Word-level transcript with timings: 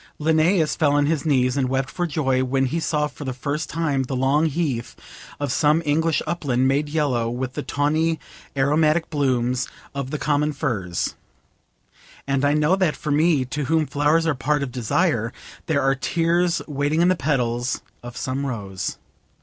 Linnaeus 0.17 0.75
fell 0.75 0.93
on 0.93 1.05
his 1.05 1.27
knees 1.27 1.55
and 1.55 1.69
wept 1.69 1.91
for 1.91 2.07
joy 2.07 2.43
when 2.43 2.65
he 2.65 2.79
saw 2.79 3.05
for 3.05 3.23
the 3.23 3.35
first 3.35 3.69
time 3.69 4.01
the 4.01 4.15
long 4.15 4.47
heath 4.47 4.95
of 5.39 5.51
some 5.51 5.83
English 5.85 6.23
upland 6.25 6.67
made 6.67 6.89
yellow 6.89 7.29
with 7.29 7.53
the 7.53 7.61
tawny 7.61 8.19
aromatic 8.57 9.11
brooms 9.11 9.67
of 9.93 10.09
the 10.09 10.17
common 10.17 10.53
furze; 10.53 11.13
and 12.25 12.43
I 12.43 12.55
know 12.55 12.75
that 12.77 12.95
for 12.95 13.11
me, 13.11 13.45
to 13.45 13.65
whom 13.65 13.85
flowers 13.85 14.25
are 14.25 14.33
part 14.33 14.63
of 14.63 14.71
desire, 14.71 15.31
there 15.67 15.83
are 15.83 15.93
tears 15.93 16.63
waiting 16.67 17.03
in 17.03 17.07
the 17.09 17.15
petals 17.15 17.81
of 18.01 18.17
some 18.17 18.47
rose. 18.47 18.97